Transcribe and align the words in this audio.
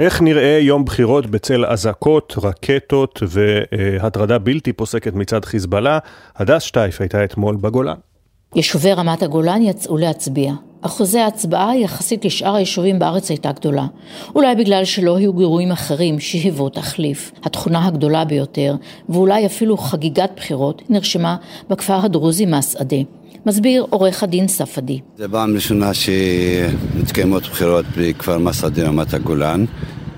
איך 0.00 0.22
נראה 0.22 0.58
יום 0.62 0.84
בחירות 0.84 1.26
בצל 1.26 1.64
אזעקות, 1.66 2.34
רקטות 2.42 3.22
והטרדה 3.28 4.38
בלתי 4.38 4.72
פוסקת 4.72 5.14
מצד 5.14 5.44
חיזבאללה? 5.44 5.98
הדס 6.36 6.62
שטייף 6.62 7.00
הייתה 7.00 7.24
אתמול 7.24 7.56
בגולן. 7.56 7.94
יישובי 8.56 8.92
רמת 8.92 9.22
הגולן 9.22 9.62
יצאו 9.62 9.96
להצביע. 9.96 10.52
אחוזי 10.80 11.18
ההצבעה 11.18 11.78
יחסית 11.78 12.24
לשאר 12.24 12.54
היישובים 12.54 12.98
בארץ 12.98 13.30
הייתה 13.30 13.52
גדולה. 13.52 13.86
אולי 14.34 14.54
בגלל 14.54 14.84
שלא 14.84 15.16
היו 15.16 15.32
גירויים 15.32 15.72
אחרים 15.72 16.20
שהיוו 16.20 16.68
תחליף. 16.68 17.32
התכונה 17.44 17.86
הגדולה 17.86 18.24
ביותר, 18.24 18.74
ואולי 19.08 19.46
אפילו 19.46 19.76
חגיגת 19.76 20.30
בחירות, 20.36 20.82
נרשמה 20.88 21.36
בכפר 21.70 22.04
הדרוזי 22.04 22.46
מסעדה. 22.46 22.96
מסביר 23.46 23.86
עורך 23.90 24.22
הדין 24.22 24.48
ספדי. 24.48 25.00
זה 25.16 25.28
פעם 25.28 25.54
ראשונה 25.54 25.94
שמתקיימות 25.94 27.42
בחירות 27.42 27.84
בכפר 27.96 28.38
מסעדה 28.38 28.88
רמת 28.88 29.14
הגולן, 29.14 29.64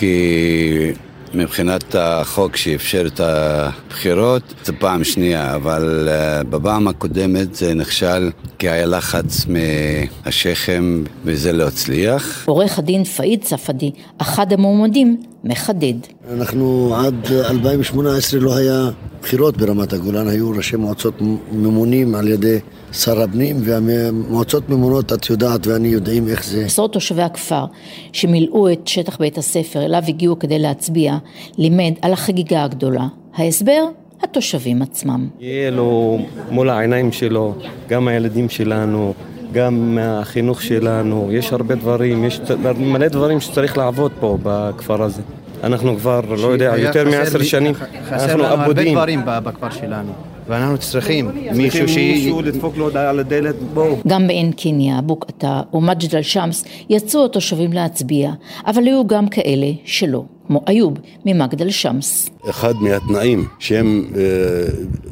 כי 0.00 0.92
מבחינת 1.34 1.94
החוק 1.94 2.56
שאפשר 2.56 3.06
את 3.06 3.20
הבחירות, 3.20 4.42
זו 4.64 4.72
פעם 4.78 5.04
שנייה, 5.04 5.54
אבל 5.54 6.08
uh, 6.08 6.46
בפעם 6.46 6.88
הקודמת 6.88 7.54
זה 7.54 7.74
נכשל 7.74 8.30
כי 8.58 8.68
היה 8.68 8.86
לחץ 8.86 9.46
מהשכם 9.46 11.04
וזה 11.24 11.52
לא 11.52 11.66
הצליח. 11.66 12.44
עורך 12.48 12.78
הדין 12.78 13.04
פאיד 13.04 13.44
ספדי, 13.44 13.90
אחד 14.18 14.52
המועמדים, 14.52 15.22
מחדד. 15.44 15.94
אנחנו 16.32 16.94
עד 16.96 17.26
2018 17.32 18.40
לא 18.40 18.56
היה 18.56 18.90
בחירות 19.22 19.56
ברמת 19.56 19.92
הגולן, 19.92 20.28
היו 20.28 20.50
ראשי 20.50 20.76
מועצות 20.76 21.14
ממונים 21.52 22.14
על 22.14 22.28
ידי 22.28 22.58
שר 22.92 23.22
הפנים 23.22 23.56
והמועצות 23.64 24.68
ממונות, 24.68 25.12
את 25.12 25.30
יודעת 25.30 25.66
ואני 25.66 25.88
יודעים 25.88 26.28
איך 26.28 26.44
זה. 26.44 26.64
עשרות 26.64 26.92
תושבי 26.92 27.22
הכפר 27.22 27.64
שמילאו 28.12 28.72
את 28.72 28.88
שטח 28.88 29.18
בית 29.18 29.38
הספר 29.38 29.84
אליו 29.84 30.02
הגיעו 30.08 30.38
כדי 30.38 30.58
להצביע, 30.58 31.16
לימד 31.58 31.92
על 32.02 32.12
החגיגה 32.12 32.64
הגדולה. 32.64 33.06
ההסבר? 33.34 33.84
התושבים 34.22 34.82
עצמם. 34.82 35.28
יהיה 35.40 35.70
לו 35.70 36.18
מול 36.50 36.70
העיניים 36.70 37.12
שלו, 37.12 37.54
גם 37.88 38.08
הילדים 38.08 38.48
שלנו, 38.48 39.14
גם 39.52 39.98
החינוך 40.02 40.62
שלנו, 40.62 41.28
יש 41.32 41.52
הרבה 41.52 41.74
דברים, 41.74 42.24
יש 42.24 42.40
מלא 42.78 43.08
דברים 43.08 43.40
שצריך 43.40 43.78
לעבוד 43.78 44.12
פה 44.20 44.38
בכפר 44.42 45.02
הזה. 45.02 45.22
אנחנו 45.62 45.96
כבר, 45.96 46.20
לא 46.38 46.46
יודע, 46.46 46.74
יותר 46.78 47.08
מעשר 47.10 47.42
שנים, 47.42 47.74
אנחנו 47.74 47.86
אבודים. 47.94 48.18
חסר 48.18 48.36
לנו 48.36 48.44
הרבה 48.44 48.72
דברים 48.72 49.20
בכפר 49.24 49.70
שלנו. 49.70 50.12
ואנחנו 50.48 50.78
צריכים 50.78 51.30
מישהו 51.54 51.88
ש... 51.88 51.96
מישהו 51.96 52.42
לדפוק 52.42 52.76
לו 52.76 52.90
על 52.94 53.18
הדלת, 53.18 53.54
בואו. 53.74 53.96
גם 54.06 54.26
בעין 54.26 54.52
קיניה, 54.52 55.00
בוקעתה 55.00 55.62
ומג'ד 55.74 56.14
אל-שמס 56.14 56.64
יצאו 56.88 57.24
התושבים 57.24 57.72
להצביע, 57.72 58.32
אבל 58.66 58.82
היו 58.82 59.06
גם 59.06 59.28
כאלה 59.28 59.72
שלא. 59.84 60.24
כמו 60.50 60.64
איוב 60.68 60.94
ממגדל 61.26 61.70
שמס. 61.70 62.30
אחד 62.50 62.74
מהתנאים 62.74 63.48
שהם 63.58 64.10
אה, 64.16 64.22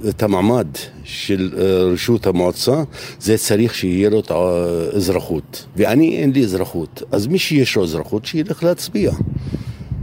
את 0.08 0.22
המעמד 0.22 0.66
של 1.04 1.50
אה, 1.58 1.92
רשות 1.92 2.26
המועצה 2.26 2.82
זה 3.20 3.38
צריך 3.38 3.74
שיהיה 3.74 4.10
לו 4.10 4.20
את 4.20 4.30
האזרחות 4.30 5.66
ואני 5.76 6.18
אין 6.18 6.32
לי 6.32 6.44
אזרחות 6.44 7.02
אז 7.12 7.26
מי 7.26 7.38
שיש 7.38 7.76
לו 7.76 7.84
אזרחות 7.84 8.24
שילך 8.24 8.64
להצביע 8.64 9.12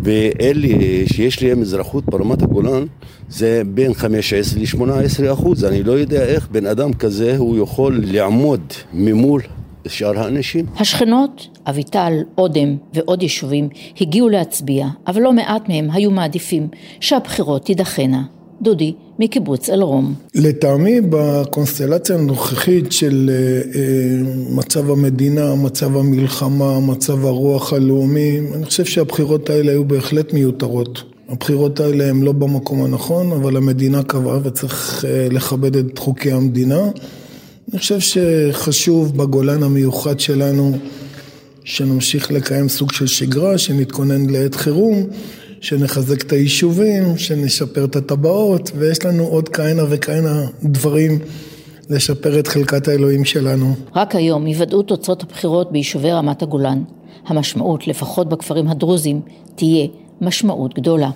ואלה 0.06 0.68
שיש 1.14 1.44
להם 1.44 1.62
אזרחות 1.62 2.06
ברמת 2.06 2.42
הגולן 2.42 2.86
זה 3.30 3.62
בין 3.68 3.94
15 3.94 4.60
ל-18 4.60 5.34
אחוז. 5.34 5.66
אני 5.66 5.84
לא 5.84 5.92
יודע 5.92 6.26
איך 6.26 6.48
בן 6.52 6.66
אדם 6.66 6.94
כזה 6.94 7.38
הוא 7.38 7.64
יכול 7.64 8.02
לעמוד 8.04 8.62
ממול 8.94 9.42
שאר 9.88 10.20
האנשים. 10.20 10.66
השכנות, 10.80 11.48
אביטל, 11.70 12.14
אודם 12.38 12.76
ועוד 12.94 13.24
יישובים 13.24 13.70
הגיעו 14.02 14.30
להצביע, 14.30 14.88
אבל 15.08 15.22
לא 15.22 15.34
מעט 15.34 15.70
מהם 15.70 15.88
היו 15.92 16.12
מעדיפים 16.12 16.68
שהבחירות 17.00 17.66
תידחנה. 17.66 18.24
דודי 18.62 18.94
מקיבוץ 19.20 19.70
אלרום. 19.70 20.14
לטעמי 20.36 21.02
בקונסטלציה 21.10 22.16
הנוכחית 22.16 22.92
של 22.92 23.30
אה, 23.34 23.80
אה, 23.80 24.22
מצב 24.50 24.92
המדינה, 24.92 25.56
מצב 25.56 25.98
המלחמה, 25.98 26.80
מצב 26.80 27.26
הרוח 27.26 27.74
הלאומי, 27.74 28.40
אני 28.56 28.66
חושב 28.66 28.86
שהבחירות 28.86 29.50
האלה 29.50 29.72
היו 29.72 29.86
בהחלט 29.86 30.34
מיותרות. 30.34 31.04
הבחירות 31.30 31.80
האלה 31.80 32.10
הן 32.10 32.22
לא 32.22 32.32
במקום 32.32 32.84
הנכון, 32.84 33.32
אבל 33.32 33.58
המדינה 33.58 34.04
קבעה 34.04 34.40
וצריך 34.44 35.06
אה, 35.08 35.28
לכבד 35.32 35.76
את 35.76 35.98
חוקי 35.98 36.32
המדינה. 36.32 36.90
אני 37.72 37.80
חושב 37.80 38.00
שחשוב 38.00 39.18
בגולן 39.18 39.64
המיוחד 39.64 40.20
שלנו 40.20 40.78
שנמשיך 41.64 42.32
לקיים 42.32 42.70
סוג 42.70 42.92
של 42.92 43.08
שגרה, 43.08 43.58
שנתכונן 43.58 44.30
לעת 44.30 44.56
חירום. 44.56 45.04
שנחזק 45.66 46.22
את 46.22 46.32
היישובים, 46.32 47.18
שנשפר 47.18 47.86
את 47.86 47.96
הטבעות, 47.96 48.72
ויש 48.76 49.06
לנו 49.06 49.24
עוד 49.24 49.50
כהנה 49.50 49.84
וכהנה 49.90 50.48
דברים 50.64 51.20
לשפר 51.90 52.40
את 52.40 52.48
חלקת 52.48 52.88
האלוהים 52.88 53.26
שלנו. 53.26 53.76
רק 53.96 54.16
היום 54.16 54.48
יוודאו 54.48 54.82
תוצאות 54.84 55.24
הבחירות 55.24 55.72
ביישובי 55.72 56.12
רמת 56.12 56.42
הגולן. 56.42 56.84
המשמעות, 57.26 57.88
לפחות 57.88 58.30
בכפרים 58.30 58.68
הדרוזים, 58.68 59.22
תהיה 59.56 59.88
משמעות 60.22 60.74
גדולה. 60.74 61.10